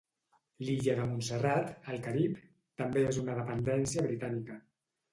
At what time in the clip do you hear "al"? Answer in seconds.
1.95-2.03